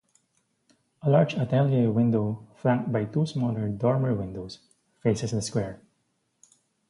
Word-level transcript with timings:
A 1.03 1.09
large 1.11 1.35
atelier 1.35 1.91
window 1.91 2.47
flanked 2.55 2.91
by 2.91 3.05
two 3.05 3.23
smaller 3.27 3.69
dormer 3.69 4.15
windows 4.15 4.57
faces 5.03 5.29
the 5.29 5.43
square. 5.43 5.79